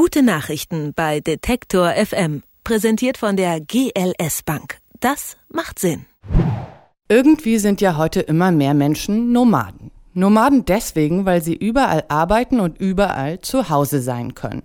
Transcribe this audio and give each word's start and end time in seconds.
Gute 0.00 0.22
Nachrichten 0.22 0.92
bei 0.94 1.18
Detektor 1.18 1.90
FM. 1.90 2.44
Präsentiert 2.62 3.18
von 3.18 3.36
der 3.36 3.60
GLS 3.60 4.44
Bank. 4.44 4.78
Das 5.00 5.36
macht 5.48 5.80
Sinn. 5.80 6.06
Irgendwie 7.08 7.58
sind 7.58 7.80
ja 7.80 7.96
heute 7.96 8.20
immer 8.20 8.52
mehr 8.52 8.74
Menschen 8.74 9.32
Nomaden. 9.32 9.90
Nomaden 10.18 10.64
deswegen, 10.64 11.26
weil 11.26 11.42
sie 11.42 11.54
überall 11.54 12.04
arbeiten 12.08 12.58
und 12.58 12.78
überall 12.78 13.40
zu 13.40 13.70
Hause 13.70 14.02
sein 14.02 14.34
können. 14.34 14.62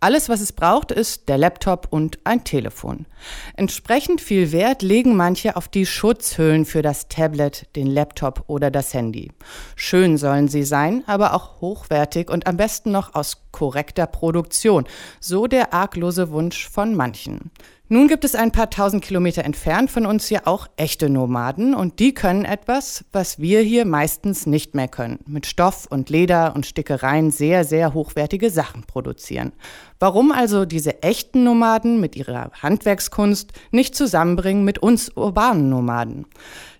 Alles, 0.00 0.28
was 0.28 0.40
es 0.40 0.52
braucht, 0.52 0.90
ist 0.90 1.28
der 1.28 1.38
Laptop 1.38 1.86
und 1.90 2.18
ein 2.24 2.42
Telefon. 2.42 3.06
Entsprechend 3.54 4.20
viel 4.20 4.50
Wert 4.50 4.82
legen 4.82 5.14
manche 5.14 5.56
auf 5.56 5.68
die 5.68 5.86
Schutzhüllen 5.86 6.64
für 6.64 6.82
das 6.82 7.06
Tablet, 7.08 7.68
den 7.76 7.86
Laptop 7.86 8.44
oder 8.48 8.70
das 8.70 8.92
Handy. 8.94 9.30
Schön 9.76 10.18
sollen 10.18 10.48
sie 10.48 10.64
sein, 10.64 11.04
aber 11.06 11.34
auch 11.34 11.60
hochwertig 11.60 12.28
und 12.28 12.46
am 12.48 12.56
besten 12.56 12.90
noch 12.90 13.14
aus 13.14 13.44
korrekter 13.52 14.06
Produktion. 14.06 14.86
So 15.20 15.46
der 15.46 15.72
arglose 15.72 16.30
Wunsch 16.30 16.68
von 16.68 16.94
manchen. 16.94 17.52
Nun 17.88 18.08
gibt 18.08 18.24
es 18.24 18.34
ein 18.34 18.50
paar 18.50 18.68
tausend 18.68 19.04
Kilometer 19.04 19.44
entfernt 19.44 19.92
von 19.92 20.06
uns 20.06 20.28
ja 20.28 20.40
auch 20.44 20.66
echte 20.76 21.08
Nomaden 21.08 21.72
und 21.72 22.00
die 22.00 22.14
können 22.14 22.44
etwas, 22.44 23.04
was 23.12 23.38
wir 23.38 23.60
hier 23.60 23.84
meistens 23.84 24.44
nicht 24.44 24.74
mehr 24.74 24.88
können. 24.88 24.95
Mit 25.26 25.46
Stoff 25.46 25.86
und 25.90 26.10
Leder 26.10 26.54
und 26.54 26.66
Stickereien 26.66 27.30
sehr, 27.30 27.64
sehr 27.64 27.94
hochwertige 27.94 28.50
Sachen 28.50 28.84
produzieren. 28.84 29.52
Warum 29.98 30.32
also 30.32 30.64
diese 30.64 31.02
echten 31.02 31.44
Nomaden 31.44 32.00
mit 32.00 32.16
ihrer 32.16 32.50
Handwerkskunst 32.62 33.52
nicht 33.70 33.94
zusammenbringen 33.94 34.64
mit 34.64 34.78
uns 34.78 35.10
urbanen 35.10 35.68
Nomaden? 35.68 36.26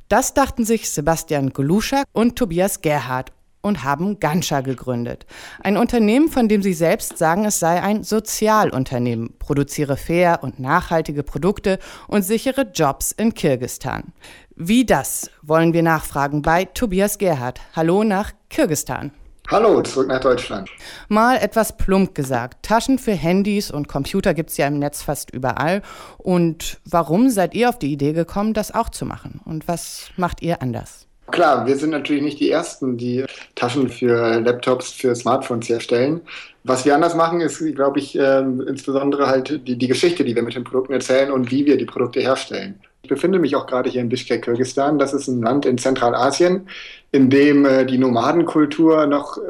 Das 0.08 0.34
dachten 0.34 0.64
sich 0.64 0.90
Sebastian 0.90 1.50
Goluschak 1.50 2.04
und 2.12 2.36
Tobias 2.36 2.80
Gerhardt 2.80 3.32
und 3.66 3.82
haben 3.82 4.20
Ganscha 4.20 4.60
gegründet. 4.60 5.26
Ein 5.60 5.76
Unternehmen, 5.76 6.28
von 6.28 6.48
dem 6.48 6.62
sie 6.62 6.72
selbst 6.72 7.18
sagen, 7.18 7.44
es 7.44 7.58
sei 7.58 7.82
ein 7.82 8.04
Sozialunternehmen, 8.04 9.34
produziere 9.38 9.96
fair 9.96 10.38
und 10.42 10.60
nachhaltige 10.60 11.24
Produkte 11.24 11.78
und 12.06 12.22
sichere 12.22 12.70
Jobs 12.72 13.10
in 13.10 13.34
Kirgistan. 13.34 14.12
Wie 14.58 14.86
das 14.86 15.30
wollen 15.42 15.74
wir 15.74 15.82
nachfragen 15.82 16.40
bei 16.40 16.64
Tobias 16.64 17.18
Gerhardt. 17.18 17.60
Hallo 17.74 18.04
nach 18.04 18.32
Kirgistan. 18.48 19.12
Hallo, 19.50 19.82
zurück 19.82 20.08
nach 20.08 20.20
Deutschland. 20.20 20.70
Mal 21.08 21.36
etwas 21.36 21.76
plump 21.76 22.14
gesagt. 22.14 22.64
Taschen 22.64 22.98
für 22.98 23.12
Handys 23.12 23.70
und 23.70 23.86
Computer 23.86 24.32
gibt 24.32 24.48
es 24.48 24.56
ja 24.56 24.66
im 24.66 24.78
Netz 24.78 25.02
fast 25.02 25.30
überall. 25.30 25.82
Und 26.16 26.78
warum 26.86 27.28
seid 27.28 27.54
ihr 27.54 27.68
auf 27.68 27.78
die 27.78 27.92
Idee 27.92 28.14
gekommen, 28.14 28.54
das 28.54 28.74
auch 28.74 28.88
zu 28.88 29.04
machen? 29.04 29.42
Und 29.44 29.68
was 29.68 30.08
macht 30.16 30.40
ihr 30.40 30.62
anders? 30.62 31.06
Klar, 31.30 31.66
wir 31.66 31.76
sind 31.76 31.90
natürlich 31.90 32.22
nicht 32.22 32.40
die 32.40 32.50
Ersten, 32.50 32.96
die 32.96 33.26
Taschen 33.56 33.90
für 33.90 34.40
Laptops, 34.40 34.90
für 34.90 35.14
Smartphones 35.14 35.68
herstellen. 35.68 36.22
Was 36.64 36.86
wir 36.86 36.94
anders 36.94 37.14
machen, 37.14 37.42
ist, 37.42 37.58
glaube 37.74 37.98
ich, 37.98 38.18
äh, 38.18 38.38
insbesondere 38.38 39.26
halt 39.26 39.68
die, 39.68 39.76
die 39.76 39.88
Geschichte, 39.88 40.24
die 40.24 40.34
wir 40.34 40.42
mit 40.42 40.54
den 40.54 40.64
Produkten 40.64 40.94
erzählen 40.94 41.30
und 41.30 41.50
wie 41.50 41.66
wir 41.66 41.76
die 41.76 41.84
Produkte 41.84 42.20
herstellen. 42.20 42.80
Ich 43.06 43.08
befinde 43.08 43.38
mich 43.38 43.54
auch 43.54 43.68
gerade 43.68 43.88
hier 43.88 44.00
in 44.00 44.08
Bishkek, 44.08 44.42
Kirgisistan. 44.42 44.98
Das 44.98 45.14
ist 45.14 45.28
ein 45.28 45.40
Land 45.40 45.64
in 45.64 45.78
Zentralasien, 45.78 46.66
in 47.12 47.30
dem 47.30 47.64
äh, 47.64 47.86
die 47.86 47.98
Nomadenkultur 47.98 49.06
noch 49.06 49.38
äh, 49.38 49.42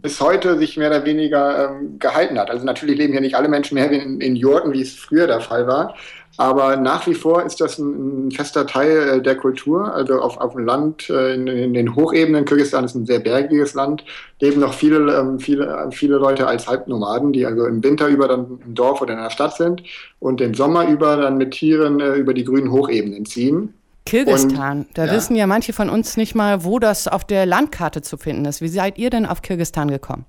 bis 0.00 0.20
heute 0.20 0.56
sich 0.58 0.76
mehr 0.76 0.90
oder 0.90 1.04
weniger 1.04 1.70
ähm, 1.72 1.98
gehalten 1.98 2.38
hat. 2.38 2.52
Also 2.52 2.64
natürlich 2.64 2.98
leben 2.98 3.12
hier 3.12 3.20
nicht 3.20 3.34
alle 3.34 3.48
Menschen 3.48 3.74
mehr 3.74 3.90
in, 3.90 4.20
in 4.20 4.36
Jurten, 4.36 4.72
wie 4.72 4.82
es 4.82 4.94
früher 4.94 5.26
der 5.26 5.40
Fall 5.40 5.66
war. 5.66 5.96
Aber 6.36 6.76
nach 6.76 7.06
wie 7.06 7.14
vor 7.14 7.42
ist 7.42 7.60
das 7.60 7.78
ein, 7.78 8.28
ein 8.28 8.30
fester 8.30 8.66
Teil 8.66 8.96
äh, 8.96 9.22
der 9.22 9.36
Kultur. 9.36 9.92
Also 9.92 10.20
auf, 10.20 10.38
auf 10.38 10.52
dem 10.52 10.64
Land, 10.64 11.10
äh, 11.10 11.34
in, 11.34 11.46
in, 11.46 11.74
den 11.74 11.94
Hochebenen, 11.94 12.44
Kirgisistan 12.44 12.84
ist 12.84 12.94
ein 12.94 13.04
sehr 13.04 13.18
bergiges 13.20 13.74
Land, 13.74 14.04
leben 14.40 14.60
noch 14.60 14.72
viele, 14.72 15.18
ähm, 15.18 15.38
viele, 15.38 15.88
viele 15.90 16.16
Leute 16.16 16.46
als 16.46 16.66
Halbnomaden, 16.66 17.32
die 17.32 17.44
also 17.44 17.66
im 17.66 17.82
Winter 17.82 18.08
über 18.08 18.28
dann 18.28 18.58
im 18.64 18.74
Dorf 18.74 19.02
oder 19.02 19.14
in 19.14 19.20
der 19.20 19.30
Stadt 19.30 19.56
sind 19.56 19.82
und 20.18 20.40
im 20.40 20.54
Sommer 20.54 20.88
über 20.88 21.16
dann 21.16 21.36
mit 21.36 21.50
Tieren 21.50 22.00
äh, 22.00 22.14
über 22.14 22.32
die 22.32 22.44
grünen 22.44 22.70
Hochebenen 22.70 23.26
ziehen. 23.26 23.74
Kirgistan, 24.06 24.80
und, 24.80 24.98
da 24.98 25.06
ja. 25.06 25.12
wissen 25.12 25.36
ja 25.36 25.46
manche 25.46 25.72
von 25.72 25.90
uns 25.90 26.16
nicht 26.16 26.34
mal, 26.34 26.64
wo 26.64 26.78
das 26.78 27.06
auf 27.06 27.24
der 27.24 27.44
Landkarte 27.44 28.02
zu 28.02 28.16
finden 28.16 28.44
ist. 28.44 28.60
Wie 28.60 28.68
seid 28.68 28.98
ihr 28.98 29.10
denn 29.10 29.26
auf 29.26 29.42
Kirgistan 29.42 29.90
gekommen? 29.90 30.24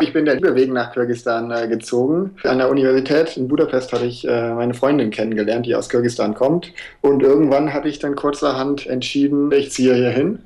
Ich 0.00 0.12
bin 0.12 0.24
der 0.24 0.36
Überweg 0.36 0.72
nach 0.72 0.92
Kirgisistan 0.92 1.50
äh, 1.50 1.68
gezogen. 1.68 2.36
An 2.44 2.58
der 2.58 2.70
Universität 2.70 3.36
in 3.36 3.48
Budapest 3.48 3.92
hatte 3.92 4.06
ich 4.06 4.26
äh, 4.26 4.54
meine 4.54 4.74
Freundin 4.74 5.10
kennengelernt, 5.10 5.66
die 5.66 5.74
aus 5.74 5.88
Kirgisistan 5.88 6.34
kommt. 6.34 6.72
Und 7.00 7.22
irgendwann 7.22 7.72
hatte 7.72 7.88
ich 7.88 7.98
dann 7.98 8.16
kurzerhand 8.16 8.86
entschieden, 8.86 9.52
ich 9.52 9.70
ziehe 9.70 9.94
hier 9.94 10.10
hin 10.10 10.40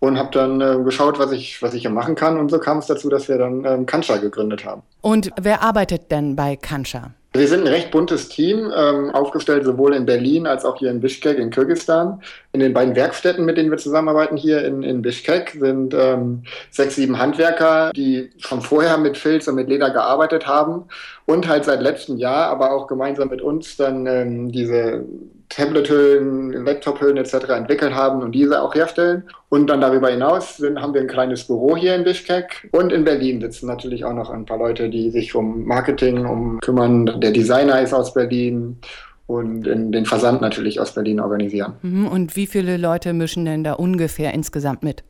und 0.00 0.18
habe 0.18 0.30
dann 0.32 0.60
äh, 0.60 0.82
geschaut, 0.84 1.18
was 1.18 1.32
ich, 1.32 1.62
was 1.62 1.74
ich 1.74 1.82
hier 1.82 1.90
machen 1.90 2.14
kann. 2.14 2.38
Und 2.38 2.50
so 2.50 2.58
kam 2.58 2.78
es 2.78 2.86
dazu, 2.86 3.08
dass 3.08 3.28
wir 3.28 3.38
dann 3.38 3.64
ähm, 3.64 3.86
Kanscha 3.86 4.16
gegründet 4.16 4.64
haben. 4.64 4.82
Und 5.00 5.30
wer 5.40 5.62
arbeitet 5.62 6.10
denn 6.10 6.36
bei 6.36 6.56
Kanscha? 6.56 7.12
Wir 7.36 7.48
sind 7.48 7.62
ein 7.62 7.66
recht 7.66 7.90
buntes 7.90 8.28
Team, 8.28 8.72
ähm, 8.72 9.10
aufgestellt 9.10 9.64
sowohl 9.64 9.92
in 9.94 10.06
Berlin 10.06 10.46
als 10.46 10.64
auch 10.64 10.78
hier 10.78 10.92
in 10.92 11.00
Bishkek 11.00 11.36
in 11.36 11.50
Kirgisistan. 11.50 12.22
In 12.52 12.60
den 12.60 12.72
beiden 12.72 12.94
Werkstätten, 12.94 13.44
mit 13.44 13.56
denen 13.56 13.72
wir 13.72 13.78
zusammenarbeiten 13.78 14.36
hier 14.36 14.64
in, 14.64 14.84
in 14.84 15.02
Bishkek, 15.02 15.50
sind 15.58 15.94
ähm, 15.94 16.44
sechs, 16.70 16.94
sieben 16.94 17.18
Handwerker, 17.18 17.90
die 17.90 18.30
schon 18.38 18.60
vorher 18.62 18.98
mit 18.98 19.18
Filz 19.18 19.48
und 19.48 19.56
mit 19.56 19.68
Leder 19.68 19.90
gearbeitet 19.90 20.46
haben 20.46 20.84
und 21.26 21.48
halt 21.48 21.64
seit 21.64 21.80
letztem 21.80 22.18
Jahr, 22.18 22.48
aber 22.48 22.72
auch 22.72 22.86
gemeinsam 22.86 23.28
mit 23.28 23.40
uns 23.40 23.76
dann 23.76 24.06
ähm, 24.06 24.52
diese 24.52 25.04
Tablet-Hüllen, 25.48 26.64
Laptop-Hüllen 26.64 27.16
etc. 27.16 27.34
entwickelt 27.50 27.94
haben 27.94 28.22
und 28.22 28.32
diese 28.32 28.60
auch 28.60 28.74
herstellen. 28.74 29.24
Und 29.48 29.68
dann 29.68 29.80
darüber 29.80 30.08
hinaus 30.08 30.56
sind, 30.56 30.80
haben 30.80 30.94
wir 30.94 31.00
ein 31.00 31.06
kleines 31.06 31.44
Büro 31.44 31.76
hier 31.76 31.94
in 31.94 32.04
Bishkek 32.04 32.68
und 32.72 32.92
in 32.92 33.04
Berlin 33.04 33.40
sitzen 33.40 33.66
natürlich 33.66 34.04
auch 34.04 34.14
noch 34.14 34.30
ein 34.30 34.46
paar 34.46 34.58
Leute, 34.58 34.90
die 34.90 35.10
sich 35.10 35.34
um 35.34 35.64
Marketing 35.64 36.26
um 36.26 36.58
kümmern. 36.60 37.20
Der 37.20 37.30
Designer 37.30 37.80
ist 37.80 37.92
aus 37.92 38.14
Berlin 38.14 38.78
und 39.26 39.62
den 39.62 40.04
Versand 40.04 40.40
natürlich 40.40 40.80
aus 40.80 40.92
Berlin 40.92 41.20
organisieren. 41.20 41.74
Mhm. 41.82 42.08
Und 42.08 42.36
wie 42.36 42.46
viele 42.46 42.76
Leute 42.76 43.12
mischen 43.12 43.44
denn 43.44 43.64
da 43.64 43.74
ungefähr 43.74 44.34
insgesamt 44.34 44.82
mit? 44.82 45.04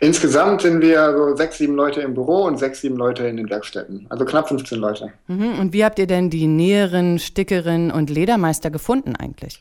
Insgesamt 0.00 0.62
sind 0.62 0.82
wir 0.82 1.16
so 1.16 1.36
sechs, 1.36 1.58
sieben 1.58 1.74
Leute 1.74 2.00
im 2.00 2.14
Büro 2.14 2.44
und 2.44 2.58
sechs, 2.58 2.80
sieben 2.80 2.96
Leute 2.96 3.26
in 3.26 3.36
den 3.36 3.48
Werkstätten. 3.48 4.06
Also 4.08 4.24
knapp 4.24 4.48
15 4.48 4.78
Leute. 4.78 5.12
Mhm. 5.26 5.58
Und 5.58 5.72
wie 5.72 5.84
habt 5.84 5.98
ihr 5.98 6.06
denn 6.06 6.28
die 6.28 6.46
Näherin, 6.46 7.18
Stickerin 7.18 7.90
und 7.90 8.10
Ledermeister 8.10 8.70
gefunden 8.70 9.16
eigentlich? 9.16 9.60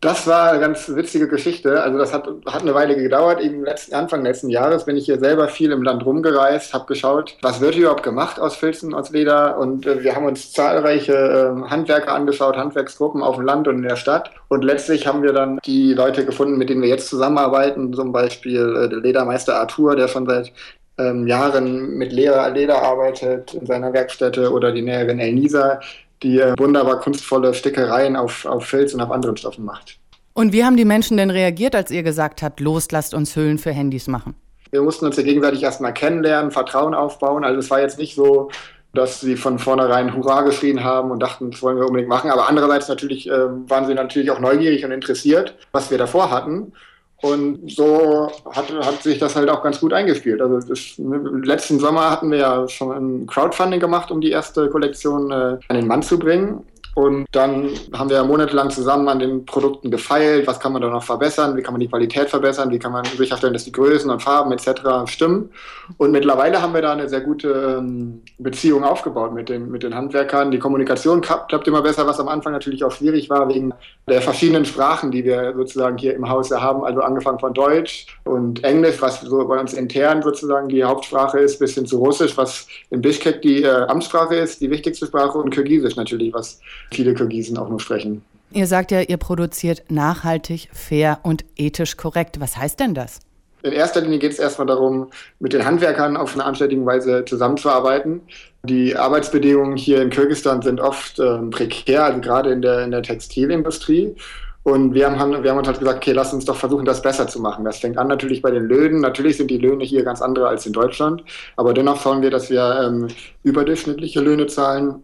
Das 0.00 0.28
war 0.28 0.52
eine 0.52 0.60
ganz 0.60 0.88
witzige 0.94 1.26
Geschichte. 1.26 1.82
Also 1.82 1.98
das 1.98 2.14
hat, 2.14 2.28
hat 2.46 2.62
eine 2.62 2.72
Weile 2.72 2.94
gedauert. 2.94 3.40
Eben 3.40 3.64
letzten, 3.64 3.96
Anfang 3.96 4.22
letzten 4.22 4.48
Jahres 4.48 4.84
bin 4.84 4.96
ich 4.96 5.06
hier 5.06 5.18
selber 5.18 5.48
viel 5.48 5.72
im 5.72 5.82
Land 5.82 6.06
rumgereist, 6.06 6.72
habe 6.72 6.86
geschaut, 6.86 7.36
was 7.42 7.60
wird 7.60 7.74
überhaupt 7.74 8.04
gemacht 8.04 8.38
aus 8.38 8.54
Filzen, 8.54 8.94
aus 8.94 9.10
Leder. 9.10 9.58
Und 9.58 9.86
äh, 9.86 10.04
wir 10.04 10.14
haben 10.14 10.26
uns 10.26 10.52
zahlreiche 10.52 11.14
äh, 11.14 11.68
Handwerker 11.68 12.14
angeschaut, 12.14 12.56
Handwerksgruppen 12.56 13.24
auf 13.24 13.36
dem 13.36 13.44
Land 13.44 13.66
und 13.66 13.78
in 13.78 13.88
der 13.88 13.96
Stadt. 13.96 14.30
Und 14.46 14.62
letztlich 14.62 15.08
haben 15.08 15.24
wir 15.24 15.32
dann 15.32 15.58
die 15.64 15.94
Leute 15.94 16.24
gefunden, 16.24 16.58
mit 16.58 16.70
denen 16.70 16.82
wir 16.82 16.88
jetzt 16.88 17.08
zusammenarbeiten. 17.08 17.92
Zum 17.92 18.12
Beispiel 18.12 18.76
äh, 18.76 18.88
der 18.88 19.00
Ledermeister 19.00 19.56
Arthur, 19.56 19.96
der 19.96 20.06
schon 20.06 20.28
seit 20.28 20.52
ähm, 20.98 21.26
Jahren 21.26 21.96
mit 21.96 22.12
Leder, 22.12 22.48
Leder 22.50 22.82
arbeitet 22.82 23.52
in 23.54 23.66
seiner 23.66 23.92
Werkstätte 23.92 24.52
oder 24.52 24.70
die 24.70 24.82
Näherin 24.82 25.18
Elnisa, 25.18 25.80
die 26.22 26.40
äh, 26.40 26.54
wunderbar 26.58 27.00
kunstvolle 27.00 27.54
Stickereien 27.54 28.16
auf, 28.16 28.44
auf 28.44 28.64
Filz 28.64 28.94
und 28.94 29.00
auf 29.00 29.10
anderen 29.10 29.36
Stoffen 29.36 29.64
macht. 29.64 29.98
Und 30.34 30.52
wie 30.52 30.64
haben 30.64 30.76
die 30.76 30.84
Menschen 30.84 31.16
denn 31.16 31.30
reagiert, 31.30 31.74
als 31.74 31.90
ihr 31.90 32.02
gesagt 32.02 32.42
habt, 32.42 32.60
los, 32.60 32.88
lasst 32.92 33.12
uns 33.12 33.34
Hüllen 33.34 33.58
für 33.58 33.72
Handys 33.72 34.06
machen? 34.06 34.34
Wir 34.70 34.82
mussten 34.82 35.06
uns 35.06 35.16
ja 35.16 35.22
gegenseitig 35.22 35.62
erstmal 35.62 35.94
kennenlernen, 35.94 36.50
Vertrauen 36.50 36.94
aufbauen. 36.94 37.44
Also 37.44 37.58
es 37.58 37.70
war 37.70 37.80
jetzt 37.80 37.98
nicht 37.98 38.14
so, 38.14 38.50
dass 38.94 39.20
sie 39.20 39.36
von 39.36 39.58
vornherein 39.58 40.14
Hurra 40.14 40.42
geschrien 40.42 40.84
haben 40.84 41.10
und 41.10 41.20
dachten, 41.20 41.50
das 41.50 41.62
wollen 41.62 41.76
wir 41.76 41.86
unbedingt 41.86 42.08
machen. 42.08 42.30
Aber 42.30 42.48
andererseits 42.48 42.88
natürlich 42.88 43.28
äh, 43.28 43.32
waren 43.32 43.86
sie 43.86 43.94
natürlich 43.94 44.30
auch 44.30 44.40
neugierig 44.40 44.84
und 44.84 44.92
interessiert, 44.92 45.54
was 45.72 45.90
wir 45.90 45.98
davor 45.98 46.30
hatten. 46.30 46.72
Und 47.20 47.70
so 47.70 48.30
hat, 48.50 48.72
hat 48.72 49.02
sich 49.02 49.18
das 49.18 49.34
halt 49.34 49.50
auch 49.50 49.62
ganz 49.62 49.80
gut 49.80 49.92
eingespielt. 49.92 50.40
Also 50.40 50.60
das, 50.60 50.94
letzten 50.98 51.80
Sommer 51.80 52.10
hatten 52.10 52.30
wir 52.30 52.38
ja 52.38 52.68
schon 52.68 52.92
ein 52.92 53.26
Crowdfunding 53.26 53.80
gemacht, 53.80 54.12
um 54.12 54.20
die 54.20 54.30
erste 54.30 54.68
Kollektion 54.70 55.32
äh, 55.32 55.58
an 55.66 55.76
den 55.76 55.88
Mann 55.88 56.02
zu 56.02 56.18
bringen. 56.18 56.64
Und 56.98 57.26
dann 57.30 57.70
haben 57.96 58.10
wir 58.10 58.24
monatelang 58.24 58.70
zusammen 58.70 59.06
an 59.08 59.20
den 59.20 59.46
Produkten 59.46 59.88
gefeilt. 59.88 60.48
Was 60.48 60.58
kann 60.58 60.72
man 60.72 60.82
da 60.82 60.88
noch 60.88 61.04
verbessern? 61.04 61.56
Wie 61.56 61.62
kann 61.62 61.72
man 61.72 61.80
die 61.80 61.86
Qualität 61.86 62.28
verbessern? 62.28 62.72
Wie 62.72 62.80
kann 62.80 62.90
man 62.90 63.04
sicherstellen, 63.04 63.52
dass 63.52 63.62
die 63.62 63.70
Größen 63.70 64.10
und 64.10 64.20
Farben 64.20 64.50
etc. 64.50 64.80
stimmen? 65.04 65.48
Und 65.96 66.10
mittlerweile 66.10 66.60
haben 66.60 66.74
wir 66.74 66.82
da 66.82 66.90
eine 66.90 67.08
sehr 67.08 67.20
gute 67.20 67.78
ähm, 67.78 68.22
Beziehung 68.38 68.82
aufgebaut 68.82 69.32
mit 69.32 69.48
den, 69.48 69.70
mit 69.70 69.84
den 69.84 69.94
Handwerkern. 69.94 70.50
Die 70.50 70.58
Kommunikation 70.58 71.20
klappt, 71.20 71.68
immer 71.68 71.82
besser, 71.82 72.04
was 72.04 72.18
am 72.18 72.26
Anfang 72.26 72.52
natürlich 72.52 72.82
auch 72.82 72.90
schwierig 72.90 73.30
war 73.30 73.48
wegen 73.48 73.72
der 74.08 74.20
verschiedenen 74.20 74.64
Sprachen, 74.64 75.12
die 75.12 75.24
wir 75.24 75.54
sozusagen 75.54 75.98
hier 75.98 76.16
im 76.16 76.28
Haus 76.28 76.50
haben. 76.50 76.82
Also 76.82 77.02
angefangen 77.02 77.38
von 77.38 77.54
Deutsch 77.54 78.06
und 78.24 78.64
Englisch, 78.64 79.00
was 79.00 79.20
so 79.20 79.46
bei 79.46 79.60
uns 79.60 79.72
intern 79.72 80.20
sozusagen 80.20 80.68
die 80.68 80.82
Hauptsprache 80.82 81.38
ist, 81.38 81.60
bis 81.60 81.74
hin 81.74 81.86
zu 81.86 81.98
Russisch, 81.98 82.36
was 82.36 82.66
in 82.90 83.02
Bishkek 83.02 83.40
die 83.42 83.62
äh, 83.62 83.86
Amtssprache 83.86 84.34
ist, 84.34 84.60
die 84.60 84.70
wichtigste 84.70 85.06
Sprache 85.06 85.38
und 85.38 85.50
Kirgisisch 85.50 85.94
natürlich, 85.94 86.34
was 86.34 86.60
viele 86.92 87.14
Kirgisen 87.14 87.58
auch 87.58 87.68
nur 87.68 87.80
sprechen. 87.80 88.22
Ihr 88.50 88.66
sagt 88.66 88.90
ja, 88.90 89.00
ihr 89.00 89.18
produziert 89.18 89.84
nachhaltig, 89.90 90.68
fair 90.72 91.20
und 91.22 91.44
ethisch 91.56 91.96
korrekt. 91.96 92.40
Was 92.40 92.56
heißt 92.56 92.80
denn 92.80 92.94
das? 92.94 93.20
In 93.62 93.72
erster 93.72 94.00
Linie 94.00 94.20
geht 94.20 94.32
es 94.32 94.38
erstmal 94.38 94.68
darum, 94.68 95.08
mit 95.40 95.52
den 95.52 95.64
Handwerkern 95.64 96.16
auf 96.16 96.34
eine 96.34 96.44
anständige 96.44 96.86
Weise 96.86 97.24
zusammenzuarbeiten. 97.24 98.22
Die 98.62 98.96
Arbeitsbedingungen 98.96 99.76
hier 99.76 100.00
in 100.00 100.10
Kirgisistan 100.10 100.62
sind 100.62 100.80
oft 100.80 101.18
äh, 101.18 101.38
prekär, 101.50 102.04
also 102.04 102.20
gerade 102.20 102.52
in 102.52 102.62
der, 102.62 102.84
in 102.84 102.92
der 102.92 103.02
Textilindustrie. 103.02 104.14
Und 104.62 104.94
wir 104.94 105.10
haben, 105.10 105.42
wir 105.42 105.50
haben 105.50 105.58
uns 105.58 105.66
halt 105.66 105.78
gesagt, 105.78 105.98
okay, 105.98 106.12
lass 106.12 106.32
uns 106.32 106.44
doch 106.44 106.56
versuchen, 106.56 106.84
das 106.84 107.02
besser 107.02 107.26
zu 107.26 107.40
machen. 107.40 107.64
Das 107.64 107.78
fängt 107.78 107.96
an 107.96 108.06
natürlich 108.06 108.42
bei 108.42 108.50
den 108.50 108.64
Löhnen. 108.64 109.00
Natürlich 109.00 109.38
sind 109.38 109.50
die 109.50 109.58
Löhne 109.58 109.82
hier 109.82 110.04
ganz 110.04 110.20
andere 110.20 110.48
als 110.48 110.66
in 110.66 110.72
Deutschland. 110.72 111.24
Aber 111.56 111.72
dennoch 111.72 112.00
schauen 112.00 112.22
wir, 112.22 112.30
dass 112.30 112.50
wir 112.50 112.82
ähm, 112.84 113.08
überdurchschnittliche 113.44 114.20
Löhne 114.20 114.46
zahlen 114.46 115.02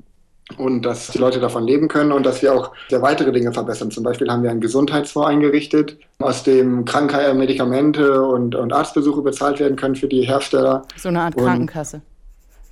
und 0.58 0.82
dass 0.82 1.08
die 1.08 1.19
Leute 1.19 1.41
davon 1.41 1.67
leben 1.67 1.88
können 1.88 2.12
und 2.12 2.25
dass 2.25 2.43
wir 2.43 2.55
auch 2.55 2.73
sehr 2.88 3.02
weitere 3.02 3.32
Dinge 3.32 3.52
verbessern. 3.52 3.91
Zum 3.91 4.05
Beispiel 4.05 4.31
haben 4.31 4.43
wir 4.43 4.50
einen 4.50 4.61
Gesundheitsfonds 4.61 5.29
eingerichtet, 5.29 5.99
aus 6.19 6.43
dem 6.43 6.85
Krankheit, 6.85 7.35
Medikamente 7.35 8.23
und, 8.23 8.55
und 8.55 8.73
Arztbesuche 8.73 9.23
bezahlt 9.23 9.58
werden 9.61 9.76
können 9.76 9.96
für 9.96 10.08
die 10.08 10.23
Hersteller. 10.23 10.82
So 10.96 11.08
eine 11.08 11.23
Art 11.23 11.37
Krankenkasse. 11.37 11.96
Und, 11.96 12.02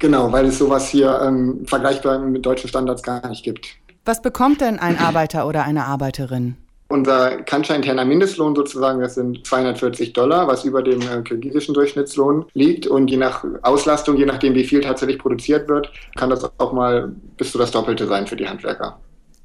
genau, 0.01 0.31
weil 0.33 0.47
es 0.47 0.59
sowas 0.59 0.89
hier 0.89 1.21
ähm, 1.23 1.65
vergleichbar 1.67 2.19
mit 2.19 2.45
deutschen 2.45 2.69
Standards 2.69 3.03
gar 3.03 3.27
nicht 3.29 3.43
gibt. 3.43 3.67
Was 4.05 4.21
bekommt 4.21 4.61
denn 4.61 4.79
ein 4.79 4.99
Arbeiter 4.99 5.47
oder 5.47 5.65
eine 5.65 5.85
Arbeiterin? 5.85 6.57
Unser 6.93 7.39
Kancha-interner 7.43 8.05
Mindestlohn 8.05 8.55
sozusagen, 8.55 9.01
das 9.01 9.15
sind 9.15 9.47
240 9.47 10.13
Dollar, 10.13 10.47
was 10.47 10.65
über 10.65 10.83
dem 10.83 11.01
äh, 11.01 11.23
kirgisischen 11.23 11.73
Durchschnittslohn 11.73 12.45
liegt. 12.53 12.87
Und 12.87 13.11
je 13.11 13.17
nach 13.17 13.43
Auslastung, 13.63 14.19
je 14.19 14.27
nachdem, 14.27 14.55
wie 14.55 14.65
viel 14.65 14.83
tatsächlich 14.83 15.19
produziert 15.19 15.69
wird, 15.69 15.91
kann 16.17 16.29
das 16.29 16.45
auch 16.59 16.73
mal 16.75 17.11
bis 17.39 17.53
zu 17.53 17.57
das 17.57 17.71
Doppelte 17.71 18.07
sein 18.07 18.27
für 18.27 18.37
die 18.37 18.47
Handwerker. 18.47 18.99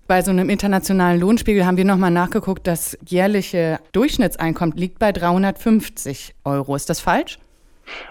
Bei 0.08 0.22
so 0.22 0.32
einem 0.32 0.50
internationalen 0.50 1.22
Lohnspiegel 1.22 1.66
haben 1.66 1.78
wir 1.78 1.86
nochmal 1.86 2.12
nachgeguckt, 2.12 2.68
das 2.68 2.98
jährliche 3.08 3.80
Durchschnittseinkommen 3.94 4.76
liegt 4.76 5.00
bei 5.00 5.14
350 5.14 6.36
Euro. 6.44 6.76
Ist 6.76 6.90
das 6.90 7.00
falsch? 7.00 7.40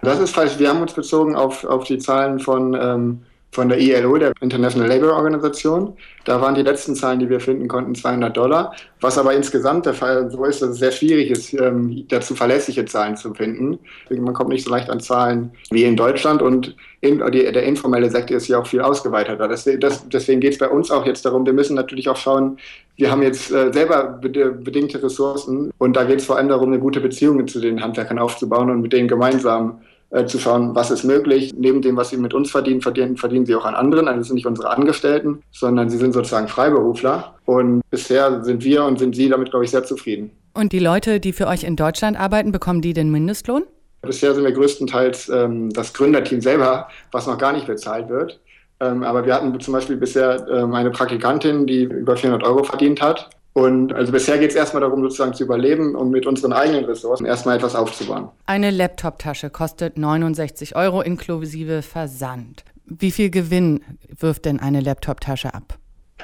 Das 0.01 0.19
ist 0.19 0.35
falsch. 0.35 0.59
Wir 0.59 0.71
haben 0.71 0.81
uns 0.81 0.95
bezogen 0.95 1.37
auf, 1.37 1.65
auf 1.65 1.85
die 1.85 1.99
Zahlen 1.99 2.39
von 2.39 2.75
ähm, 2.75 3.23
von 3.57 3.71
der 3.71 3.79
ILO, 3.79 4.19
der 4.19 4.33
International 4.41 4.87
Labour 4.87 5.15
Organization. 5.15 5.95
Da 6.25 6.41
waren 6.43 6.55
die 6.55 6.63
letzten 6.63 6.95
Zahlen, 6.95 7.21
die 7.21 7.29
wir 7.31 7.41
finden 7.41 7.69
konnten, 7.69 7.95
200 7.95 8.37
Dollar. 8.37 8.75
Was 9.01 9.17
aber 9.17 9.33
insgesamt 9.33 9.87
der 9.87 9.95
Fall 9.95 10.31
so 10.31 10.45
ist, 10.45 10.61
dass 10.61 10.71
es 10.71 10.79
sehr 10.79 10.93
schwierig 10.93 11.31
ist, 11.31 11.55
ähm, 11.55 12.05
dazu 12.09 12.35
verlässliche 12.35 12.85
Zahlen 12.85 13.17
zu 13.17 13.33
finden. 13.33 13.79
Man 14.11 14.35
kommt 14.35 14.51
nicht 14.51 14.65
so 14.65 14.71
leicht 14.71 14.91
an 14.91 15.01
Zahlen 15.01 15.53
wie 15.71 15.85
in 15.85 15.97
Deutschland 15.97 16.43
und 16.43 16.77
der 17.03 17.63
informelle 17.63 18.11
Sektor 18.11 18.37
ist 18.37 18.49
ja 18.49 18.59
auch 18.59 18.67
viel 18.67 18.81
ausgeweiteter. 18.81 19.49
Deswegen 19.49 20.41
geht 20.41 20.53
es 20.53 20.59
bei 20.59 20.69
uns 20.69 20.91
auch 20.91 21.07
jetzt 21.07 21.25
darum, 21.25 21.47
wir 21.47 21.53
müssen 21.53 21.77
natürlich 21.77 22.09
auch 22.09 22.17
schauen, 22.17 22.59
wir 22.97 23.11
haben 23.11 23.23
jetzt 23.23 23.51
äh, 23.53 23.73
selber 23.73 24.19
bedingte 24.21 25.03
Ressourcen 25.03 25.71
und 25.79 25.97
da 25.97 26.05
geht 26.05 26.21
es 26.21 26.27
vor 26.27 26.37
allem 26.37 26.49
darum, 26.49 26.69
eine 26.69 26.79
gute 26.79 27.01
Beziehung 27.01 27.47
zu 27.47 27.61
den 27.61 27.83
Handwerkern 27.83 28.19
aufzubauen 28.19 28.71
und 28.71 28.81
mit 28.81 28.93
denen 28.93 29.09
gemeinsam 29.09 29.79
äh, 30.11 30.27
zu 30.27 30.39
schauen, 30.39 30.75
was 30.75 30.91
ist 30.91 31.05
möglich. 31.05 31.53
Neben 31.57 31.83
dem, 31.83 31.97
was 31.97 32.11
sie 32.11 32.17
mit 32.17 32.35
uns 32.35 32.51
verdienen, 32.51 32.81
verdienen, 32.81 33.17
verdienen 33.17 33.47
sie 33.47 33.55
auch 33.55 33.65
an 33.65 33.75
anderen. 33.75 34.07
Also 34.09 34.21
das 34.21 34.29
sind 34.29 34.37
nicht 34.37 34.47
unsere 34.47 34.71
Angestellten, 34.71 35.43
sondern 35.51 35.91
sie 35.91 35.99
sind 35.99 36.13
sozusagen 36.13 36.49
Freiberufler. 36.49 37.35
Und 37.45 37.83
bisher 37.91 38.45
sind 38.45 38.65
wir 38.65 38.85
und 38.85 38.99
sind 38.99 39.17
sie 39.17 39.29
damit, 39.29 39.51
glaube 39.51 39.65
ich, 39.65 39.71
sehr 39.71 39.85
zufrieden. 39.85 40.31
Und 40.55 40.73
die 40.73 40.79
Leute, 40.79 41.21
die 41.21 41.33
für 41.33 41.47
euch 41.47 41.65
in 41.65 41.77
Deutschland 41.77 42.19
arbeiten, 42.19 42.53
bekommen 42.53 42.81
die 42.81 42.93
den 42.93 43.11
Mindestlohn? 43.11 43.65
Bisher 44.03 44.35
sind 44.35 44.45
wir 44.45 44.53
größtenteils 44.53 45.29
ähm, 45.29 45.71
das 45.71 45.93
Gründerteam 45.93 46.41
selber, 46.41 46.89
was 47.13 47.27
noch 47.27 47.39
gar 47.39 47.53
nicht 47.53 47.67
bezahlt 47.67 48.09
wird. 48.09 48.41
Ähm, 48.79 49.03
aber 49.03 49.25
wir 49.25 49.35
hatten 49.35 49.59
zum 49.61 49.73
Beispiel 49.73 49.97
bisher 49.97 50.47
ähm, 50.51 50.75
eine 50.75 50.91
Praktikantin, 50.91 51.67
die 51.67 51.83
über 51.83 52.17
400 52.17 52.47
Euro 52.47 52.63
verdient 52.63 53.01
hat. 53.01 53.31
Und 53.57 53.95
also 53.95 54.13
bisher 54.13 54.37
geht 54.37 54.51
es 54.51 54.55
erstmal 54.55 54.83
darum, 54.83 55.01
sozusagen 55.01 55.33
zu 55.33 55.45
überleben 55.45 55.95
und 55.95 56.11
mit 56.11 56.27
unseren 56.27 56.53
eigenen 56.53 56.85
Ressourcen 56.85 57.25
erstmal 57.25 57.57
etwas 57.57 57.75
aufzubauen. 57.75 58.29
Eine 58.45 58.71
Laptop-Tasche 58.71 59.49
kostet 59.49 59.97
69 59.97 60.77
Euro 60.77 61.01
inklusive 61.01 61.81
Versand. 61.81 62.67
Wie 62.85 63.11
viel 63.11 63.31
Gewinn 63.31 63.81
wirft 64.11 64.45
denn 64.45 64.61
eine 64.61 64.83
Laptop-Tasche 64.83 65.55
ab? 65.55 65.79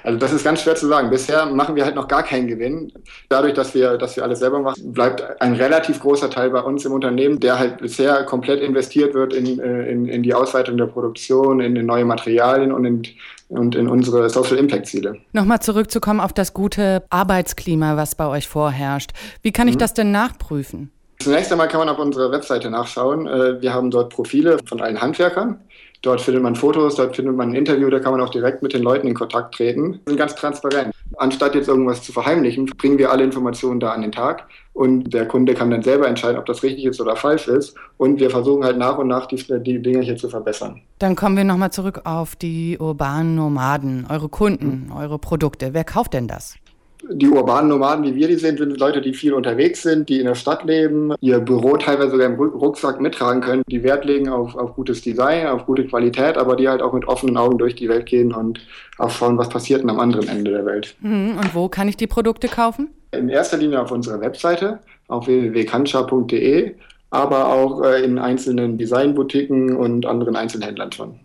Also 0.04 0.18
das 0.18 0.32
ist 0.32 0.44
ganz 0.44 0.60
schwer 0.62 0.74
zu 0.74 0.86
sagen. 0.88 1.10
Bisher 1.10 1.46
machen 1.46 1.76
wir 1.76 1.84
halt 1.84 1.94
noch 1.94 2.08
gar 2.08 2.22
keinen 2.22 2.46
Gewinn. 2.46 2.92
Dadurch, 3.28 3.54
dass 3.54 3.74
wir, 3.74 3.98
dass 3.98 4.16
wir 4.16 4.24
alles 4.24 4.40
selber 4.40 4.60
machen, 4.60 4.92
bleibt 4.92 5.40
ein 5.40 5.54
relativ 5.54 6.00
großer 6.00 6.30
Teil 6.30 6.50
bei 6.50 6.60
uns 6.60 6.84
im 6.84 6.92
Unternehmen, 6.92 7.40
der 7.40 7.58
halt 7.58 7.78
bisher 7.78 8.24
komplett 8.24 8.60
investiert 8.60 9.14
wird 9.14 9.32
in, 9.32 9.60
äh, 9.60 9.90
in, 9.90 10.06
in 10.06 10.22
die 10.22 10.34
Ausweitung 10.34 10.76
der 10.76 10.86
Produktion, 10.86 11.60
in, 11.60 11.76
in 11.76 11.86
neue 11.86 12.04
Materialien 12.04 12.72
und 12.72 12.84
in, 12.84 13.02
und 13.48 13.74
in 13.74 13.88
unsere 13.88 14.28
Social 14.30 14.56
Impact 14.56 14.86
Ziele. 14.86 15.16
Nochmal 15.32 15.60
zurückzukommen 15.60 16.20
auf 16.20 16.32
das 16.32 16.54
gute 16.54 17.04
Arbeitsklima, 17.10 17.96
was 17.96 18.14
bei 18.14 18.26
euch 18.26 18.48
vorherrscht. 18.48 19.10
Wie 19.42 19.52
kann 19.52 19.68
ich 19.68 19.74
mhm. 19.74 19.80
das 19.80 19.94
denn 19.94 20.10
nachprüfen? 20.10 20.90
Zunächst 21.20 21.52
einmal 21.52 21.68
kann 21.68 21.78
man 21.78 21.88
auf 21.88 21.98
unserer 21.98 22.32
Webseite 22.32 22.68
nachschauen. 22.68 23.28
Äh, 23.28 23.62
wir 23.62 23.72
haben 23.72 23.90
dort 23.90 24.12
Profile 24.12 24.58
von 24.66 24.80
allen 24.80 25.00
Handwerkern. 25.00 25.60
Dort 26.02 26.20
findet 26.20 26.42
man 26.42 26.56
Fotos, 26.56 26.96
dort 26.96 27.14
findet 27.14 27.36
man 27.36 27.50
ein 27.50 27.54
Interview, 27.54 27.88
da 27.88 28.00
kann 28.00 28.10
man 28.10 28.20
auch 28.20 28.30
direkt 28.30 28.60
mit 28.60 28.74
den 28.74 28.82
Leuten 28.82 29.06
in 29.06 29.14
Kontakt 29.14 29.54
treten. 29.54 29.92
Wir 29.92 30.00
sind 30.08 30.16
ganz 30.16 30.34
transparent. 30.34 30.92
Anstatt 31.16 31.54
jetzt 31.54 31.68
irgendwas 31.68 32.02
zu 32.02 32.12
verheimlichen, 32.12 32.66
bringen 32.66 32.98
wir 32.98 33.12
alle 33.12 33.22
Informationen 33.22 33.78
da 33.78 33.92
an 33.92 34.02
den 34.02 34.10
Tag 34.10 34.48
und 34.72 35.14
der 35.14 35.28
Kunde 35.28 35.54
kann 35.54 35.70
dann 35.70 35.82
selber 35.82 36.08
entscheiden, 36.08 36.38
ob 36.38 36.46
das 36.46 36.64
richtig 36.64 36.86
ist 36.86 37.00
oder 37.00 37.14
falsch 37.14 37.46
ist. 37.46 37.76
Und 37.98 38.18
wir 38.18 38.30
versuchen 38.30 38.64
halt 38.64 38.78
nach 38.78 38.98
und 38.98 39.06
nach 39.06 39.26
die, 39.26 39.36
die 39.36 39.80
Dinge 39.80 40.00
hier 40.00 40.16
zu 40.16 40.28
verbessern. 40.28 40.80
Dann 40.98 41.14
kommen 41.14 41.36
wir 41.36 41.44
nochmal 41.44 41.70
zurück 41.70 42.00
auf 42.04 42.34
die 42.34 42.78
urbanen 42.78 43.36
Nomaden, 43.36 44.06
eure 44.08 44.28
Kunden, 44.28 44.90
eure 44.92 45.20
Produkte. 45.20 45.72
Wer 45.72 45.84
kauft 45.84 46.14
denn 46.14 46.26
das? 46.26 46.56
Die 47.10 47.28
urbanen 47.28 47.68
Nomaden, 47.68 48.04
wie 48.04 48.14
wir 48.14 48.28
die 48.28 48.36
sind, 48.36 48.58
sind 48.58 48.78
Leute, 48.78 49.00
die 49.00 49.14
viel 49.14 49.32
unterwegs 49.32 49.82
sind, 49.82 50.08
die 50.08 50.20
in 50.20 50.26
der 50.26 50.34
Stadt 50.34 50.64
leben, 50.64 51.12
ihr 51.20 51.40
Büro 51.40 51.76
teilweise 51.76 52.10
sogar 52.10 52.26
im 52.26 52.34
Rucksack 52.34 53.00
mittragen 53.00 53.40
können, 53.40 53.62
die 53.66 53.82
Wert 53.82 54.04
legen 54.04 54.28
auf, 54.28 54.54
auf 54.54 54.74
gutes 54.74 55.02
Design, 55.02 55.46
auf 55.46 55.66
gute 55.66 55.86
Qualität, 55.86 56.36
aber 56.36 56.56
die 56.56 56.68
halt 56.68 56.82
auch 56.82 56.92
mit 56.92 57.06
offenen 57.08 57.36
Augen 57.36 57.58
durch 57.58 57.74
die 57.74 57.88
Welt 57.88 58.06
gehen 58.06 58.32
und 58.32 58.60
auch 58.98 59.10
schauen, 59.10 59.38
was 59.38 59.48
passiert 59.48 59.82
denn 59.82 59.90
am 59.90 60.00
anderen 60.00 60.28
Ende 60.28 60.50
der 60.52 60.66
Welt. 60.66 60.94
Mhm, 61.00 61.38
und 61.38 61.54
wo 61.54 61.68
kann 61.68 61.88
ich 61.88 61.96
die 61.96 62.06
Produkte 62.06 62.48
kaufen? 62.48 62.90
In 63.12 63.28
erster 63.28 63.58
Linie 63.58 63.80
auf 63.80 63.90
unserer 63.90 64.20
Webseite, 64.20 64.78
auf 65.08 65.26
www.kancha.de, 65.26 66.74
aber 67.10 67.52
auch 67.52 67.84
äh, 67.84 68.02
in 68.04 68.18
einzelnen 68.18 68.78
Designboutiquen 68.78 69.76
und 69.76 70.06
anderen 70.06 70.36
Einzelhändlern 70.36 70.92
schon. 70.92 71.20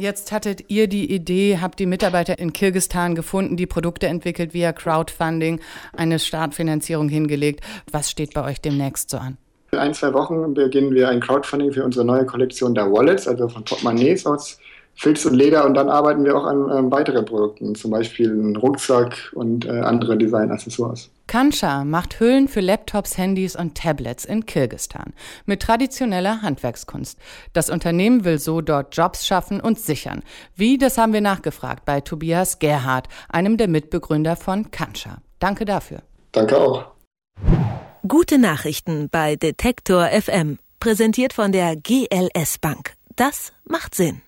Jetzt 0.00 0.32
hattet 0.32 0.70
ihr 0.70 0.88
die 0.88 1.12
Idee, 1.12 1.58
habt 1.60 1.78
die 1.78 1.84
Mitarbeiter 1.84 2.38
in 2.38 2.54
Kirgistan 2.54 3.14
gefunden, 3.14 3.58
die 3.58 3.66
Produkte 3.66 4.06
entwickelt 4.06 4.54
via 4.54 4.72
Crowdfunding, 4.72 5.60
eine 5.94 6.18
Startfinanzierung 6.18 7.10
hingelegt. 7.10 7.62
Was 7.92 8.10
steht 8.10 8.32
bei 8.32 8.42
euch 8.42 8.62
demnächst 8.62 9.10
so 9.10 9.18
an? 9.18 9.36
In 9.72 9.78
ein, 9.78 9.92
zwei 9.92 10.14
Wochen 10.14 10.54
beginnen 10.54 10.94
wir 10.94 11.10
ein 11.10 11.20
Crowdfunding 11.20 11.72
für 11.72 11.84
unsere 11.84 12.06
neue 12.06 12.24
Kollektion 12.24 12.74
der 12.74 12.90
Wallets, 12.90 13.28
also 13.28 13.46
von 13.50 13.62
Portemonnaies 13.62 14.24
aus 14.24 14.58
Filz 14.94 15.26
und 15.26 15.34
Leder. 15.34 15.66
Und 15.66 15.74
dann 15.74 15.90
arbeiten 15.90 16.24
wir 16.24 16.34
auch 16.34 16.46
an 16.46 16.70
äh, 16.70 16.90
weiteren 16.90 17.26
Produkten, 17.26 17.74
zum 17.74 17.90
Beispiel 17.90 18.30
einen 18.30 18.56
Rucksack 18.56 19.30
und 19.34 19.66
äh, 19.66 19.80
andere 19.80 20.16
Designaccessoires. 20.16 21.10
Kancha 21.30 21.84
macht 21.84 22.18
Hüllen 22.18 22.48
für 22.48 22.58
Laptops, 22.58 23.16
Handys 23.16 23.54
und 23.54 23.76
Tablets 23.76 24.24
in 24.24 24.46
Kirgistan 24.46 25.14
mit 25.46 25.62
traditioneller 25.62 26.42
Handwerkskunst. 26.42 27.20
Das 27.52 27.70
Unternehmen 27.70 28.24
will 28.24 28.40
so 28.40 28.60
dort 28.60 28.96
Jobs 28.96 29.24
schaffen 29.24 29.60
und 29.60 29.78
sichern. 29.78 30.24
Wie, 30.56 30.76
das 30.76 30.98
haben 30.98 31.12
wir 31.12 31.20
nachgefragt 31.20 31.84
bei 31.84 32.00
Tobias 32.00 32.58
Gerhardt, 32.58 33.06
einem 33.28 33.58
der 33.58 33.68
Mitbegründer 33.68 34.34
von 34.34 34.72
Kancha. 34.72 35.18
Danke 35.38 35.64
dafür. 35.66 36.02
Danke 36.32 36.58
auch. 36.58 36.86
Gute 38.08 38.38
Nachrichten 38.38 39.08
bei 39.08 39.36
Detektor 39.36 40.08
FM, 40.08 40.58
präsentiert 40.80 41.32
von 41.32 41.52
der 41.52 41.76
GLS 41.76 42.58
Bank. 42.58 42.94
Das 43.14 43.52
macht 43.62 43.94
Sinn. 43.94 44.20